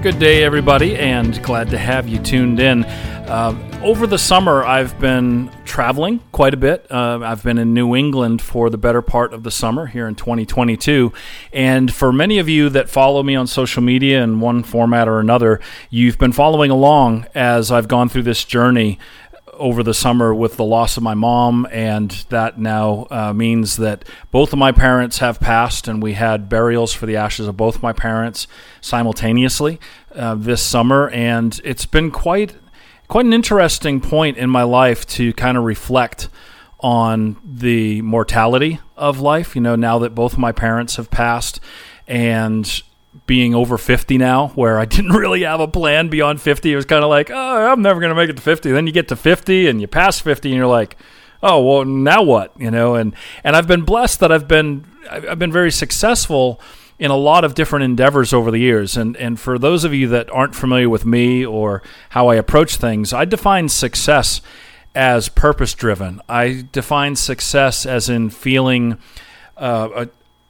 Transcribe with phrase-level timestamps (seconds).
[0.00, 2.84] Good day, everybody, and glad to have you tuned in.
[2.84, 6.86] Uh, over the summer, I've been traveling quite a bit.
[6.88, 10.14] Uh, I've been in New England for the better part of the summer here in
[10.14, 11.12] 2022.
[11.52, 15.18] And for many of you that follow me on social media in one format or
[15.18, 15.58] another,
[15.90, 19.00] you've been following along as I've gone through this journey
[19.58, 24.04] over the summer with the loss of my mom, and that now uh, means that
[24.30, 27.82] both of my parents have passed, and we had burials for the ashes of both
[27.82, 28.46] my parents
[28.80, 29.78] simultaneously
[30.14, 32.54] uh, this summer, and it's been quite
[33.08, 36.28] quite an interesting point in my life to kind of reflect
[36.80, 39.56] on the mortality of life.
[39.56, 41.60] You know, now that both of my parents have passed,
[42.06, 42.82] and
[43.26, 46.72] being over 50 now, where I didn't really have a plan beyond 50.
[46.72, 48.70] It was kind of like, oh, I'm never going to make it to 50.
[48.70, 50.96] Then you get to 50 and you pass 50 and you're like,
[51.42, 52.52] oh, well, now what?
[52.58, 56.60] You know, and, and I've been blessed that I've been, I've been very successful
[56.98, 58.96] in a lot of different endeavors over the years.
[58.96, 62.76] And, and for those of you that aren't familiar with me or how I approach
[62.76, 64.40] things, I define success
[64.94, 66.20] as purpose driven.
[66.28, 68.98] I define success as in feeling
[69.56, 70.06] uh,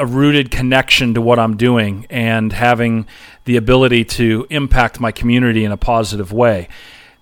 [0.00, 3.06] a rooted connection to what I'm doing and having
[3.44, 6.68] the ability to impact my community in a positive way.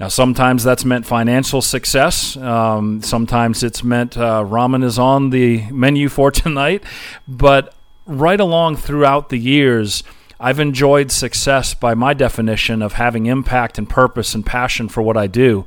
[0.00, 2.34] Now, sometimes that's meant financial success.
[2.38, 6.82] Um, sometimes it's meant uh, ramen is on the menu for tonight.
[7.28, 7.74] But
[8.06, 10.02] right along throughout the years,
[10.40, 15.18] I've enjoyed success by my definition of having impact and purpose and passion for what
[15.18, 15.66] I do.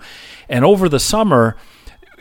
[0.49, 1.55] And over the summer,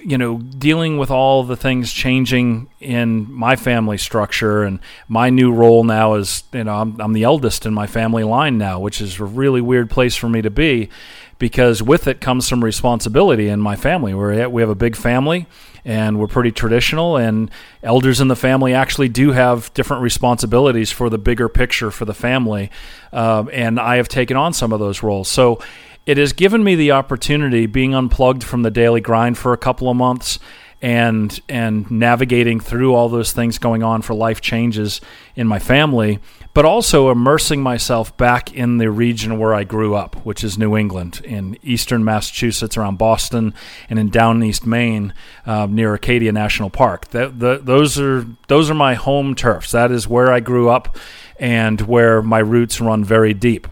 [0.06, 5.50] you know, dealing with all the things changing in my family structure and my new
[5.50, 9.00] role now is, you know, I'm, I'm, the eldest in my family line now, which
[9.00, 10.91] is a really weird place for me to be
[11.38, 14.12] because with it comes some responsibility in my family.
[14.12, 15.47] We're, we have a big family
[15.84, 17.50] and we're pretty traditional, and
[17.82, 22.15] elders in the family actually do have different responsibilities for the bigger picture for the
[22.15, 22.71] family.
[23.12, 25.28] Uh, and I have taken on some of those roles.
[25.28, 25.60] So,
[26.06, 29.88] it has given me the opportunity, being unplugged from the daily grind for a couple
[29.88, 30.38] of months,
[30.82, 35.00] and and navigating through all those things going on for life changes
[35.34, 36.18] in my family,
[36.52, 40.76] but also immersing myself back in the region where I grew up, which is New
[40.76, 43.54] England, in eastern Massachusetts, around Boston,
[43.88, 45.14] and in down east Maine,
[45.46, 47.08] uh, near Acadia National Park.
[47.08, 49.72] The, the, those are those are my home turfs.
[49.72, 50.96] That is where I grew up,
[51.38, 53.66] and where my roots run very deep.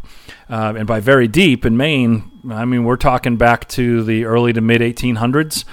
[0.48, 4.52] Uh, and by very deep in Maine, I mean we're talking back to the early
[4.52, 5.64] to mid 1800s,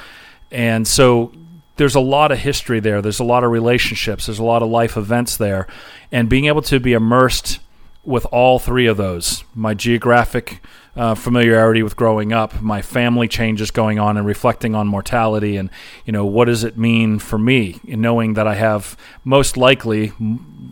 [0.52, 1.32] and so
[1.78, 3.02] there's a lot of history there.
[3.02, 4.26] There's a lot of relationships.
[4.26, 5.68] There's a lot of life events there,
[6.12, 7.60] and being able to be immersed
[8.04, 10.62] with all three of those, my geographic
[10.96, 15.70] uh, familiarity with growing up, my family changes going on, and reflecting on mortality, and
[16.06, 20.12] you know what does it mean for me, in knowing that I have most likely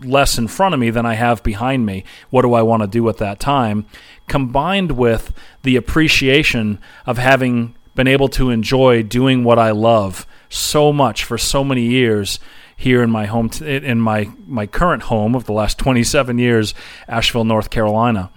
[0.04, 2.04] less in front of me than I have behind me.
[2.30, 3.86] What do I want to do at that time?
[4.28, 5.34] Combined with
[5.64, 11.38] the appreciation of having been able to enjoy doing what I love so much for
[11.38, 12.40] so many years
[12.78, 16.74] here in my home in my my current home of the last 27 years
[17.09, 18.31] Asheville North Carolina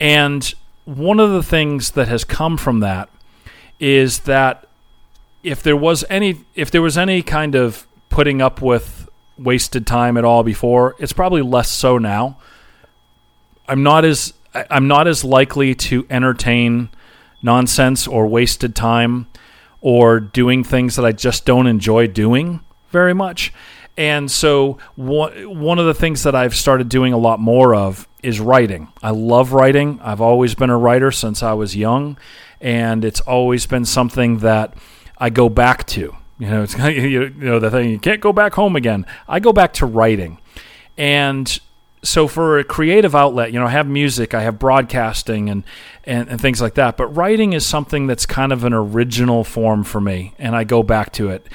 [0.00, 0.54] and
[0.86, 3.10] one of the things that has come from that
[3.78, 4.66] is that
[5.42, 9.04] if there was any if there was any kind of putting up with
[9.38, 10.94] wasted time at all before.
[10.98, 12.38] It's probably less so now.
[13.66, 16.90] I'm not as I'm not as likely to entertain
[17.44, 19.28] nonsense or wasted time
[19.80, 22.60] or doing things that I just don't enjoy doing
[22.90, 23.52] very much.
[23.96, 28.40] And so one of the things that I've started doing a lot more of is
[28.40, 28.88] writing.
[29.02, 30.00] I love writing.
[30.02, 32.16] I've always been a writer since I was young,
[32.60, 34.74] and it's always been something that
[35.18, 36.16] I go back to.
[36.38, 39.06] You know, it's you know the thing you can't go back home again.
[39.28, 40.40] I go back to writing,
[40.96, 41.60] and
[42.04, 45.64] so for a creative outlet, you know, I have music, I have broadcasting, and,
[46.04, 46.96] and and things like that.
[46.96, 50.82] But writing is something that's kind of an original form for me, and I go
[50.82, 51.46] back to it.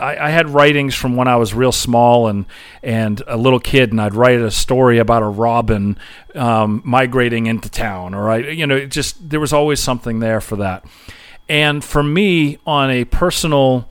[0.00, 2.46] I, I, had writings from when I was real small and
[2.82, 5.98] and a little kid, and I'd write a story about a robin
[6.34, 10.56] um, migrating into town, or I, you know, just there was always something there for
[10.56, 10.84] that.
[11.48, 13.88] And for me, on a personal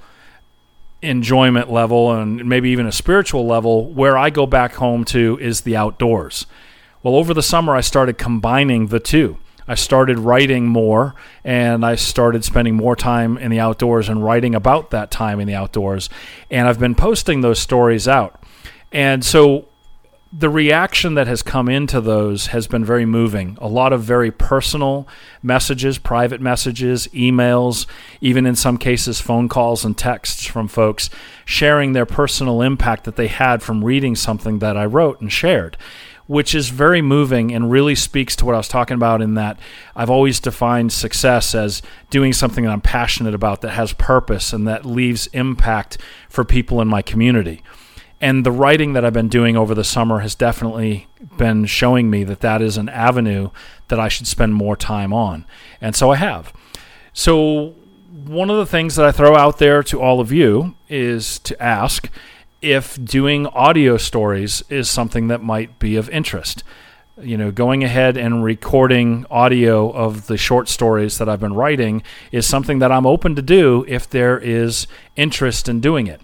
[1.02, 5.62] enjoyment level and maybe even a spiritual level, where I go back home to is
[5.62, 6.46] the outdoors.
[7.04, 9.38] Well, over the summer, I started combining the two.
[9.68, 14.54] I started writing more and I started spending more time in the outdoors and writing
[14.54, 16.10] about that time in the outdoors.
[16.50, 18.44] And I've been posting those stories out.
[18.92, 19.68] And so
[20.34, 23.58] the reaction that has come into those has been very moving.
[23.60, 25.06] A lot of very personal
[25.44, 27.86] messages, private messages, emails,
[28.22, 31.10] even in some cases, phone calls and texts from folks
[31.44, 35.76] sharing their personal impact that they had from reading something that I wrote and shared.
[36.28, 39.60] which is very moving and really speaks to what I was talking about in that
[39.98, 44.66] I've always defined success as doing something that I'm passionate about that has purpose and
[44.66, 45.98] that leaves impact
[46.30, 47.64] for people in my community.
[48.22, 51.08] And the writing that I've been doing over the summer has definitely
[51.38, 53.50] been showing me that that is an avenue
[53.88, 55.46] that I should spend more time on.
[55.82, 56.54] And so I have.
[57.14, 57.76] So,
[58.26, 61.62] one of the things that I throw out there to all of you is to
[61.62, 62.10] ask
[62.62, 66.64] if doing audio stories is something that might be of interest.
[67.20, 72.04] You know, going ahead and recording audio of the short stories that I've been writing
[72.32, 76.22] is something that I'm open to do if there is interest in doing it.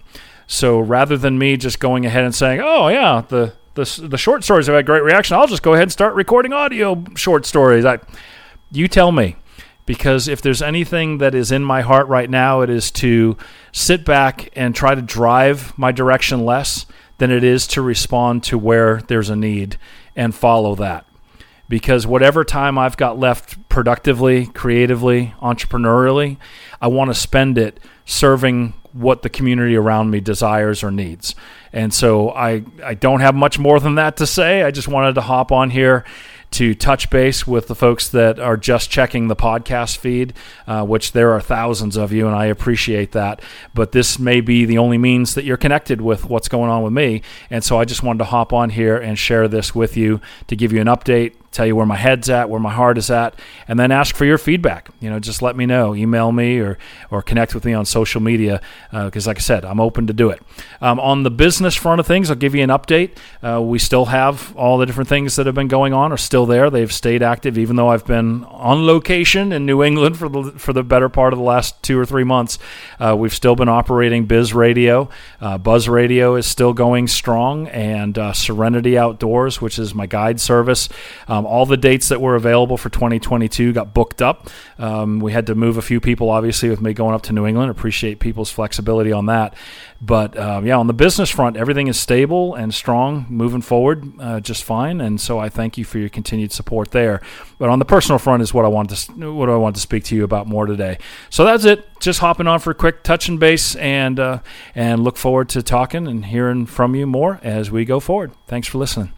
[0.48, 4.42] So rather than me just going ahead and saying, "Oh yeah, the the, the short
[4.42, 7.84] stories have had great reaction," I'll just go ahead and start recording audio short stories.
[7.84, 7.98] I,
[8.72, 9.36] you tell me
[9.84, 13.36] because if there's anything that is in my heart right now, it is to
[13.72, 16.86] sit back and try to drive my direction less
[17.18, 19.76] than it is to respond to where there's a need
[20.16, 21.04] and follow that.
[21.68, 26.38] Because whatever time I've got left productively, creatively, entrepreneurially,
[26.80, 31.34] I want to spend it serving what the community around me desires or needs.
[31.72, 34.62] And so I, I don't have much more than that to say.
[34.62, 36.04] I just wanted to hop on here
[36.50, 40.32] to touch base with the folks that are just checking the podcast feed,
[40.66, 43.42] uh, which there are thousands of you, and I appreciate that.
[43.74, 46.92] But this may be the only means that you're connected with what's going on with
[46.92, 47.22] me.
[47.50, 50.56] And so I just wanted to hop on here and share this with you to
[50.56, 53.38] give you an update, tell you where my head's at, where my heart is at,
[53.66, 54.88] and then ask for your feedback.
[55.00, 56.78] You know, just let me know, email me or
[57.10, 60.12] or connect with me on social media because, uh, like I said, I'm open to
[60.12, 60.40] do it.
[60.80, 63.16] Um, on the business front of things, I'll give you an update.
[63.42, 66.46] Uh, we still have all the different things that have been going on are still
[66.46, 66.70] there.
[66.70, 70.72] They've stayed active, even though I've been on location in New England for the for
[70.72, 72.58] the better part of the last two or three months.
[72.98, 75.10] Uh, we've still been operating Biz Radio.
[75.40, 80.40] Uh, Buzz Radio is still going strong, and uh, Serenity Outdoors, which is my guide
[80.40, 80.88] service.
[81.26, 84.48] Um, all the dates that were available for 2022 got booked up.
[84.78, 87.46] Um, we had to move a few people, obviously, with me going up to New
[87.46, 87.70] England.
[87.70, 88.77] Appreciate people's flexibility
[89.12, 89.54] on that.
[90.00, 94.40] But um, yeah, on the business front, everything is stable and strong, moving forward uh,
[94.40, 95.00] just fine.
[95.00, 97.20] And so I thank you for your continued support there.
[97.58, 100.04] But on the personal front is what I want to what I want to speak
[100.04, 100.98] to you about more today.
[101.30, 101.84] So that's it.
[101.98, 104.38] Just hopping on for a quick touch and base, and uh,
[104.74, 108.32] and look forward to talking and hearing from you more as we go forward.
[108.46, 109.17] Thanks for listening.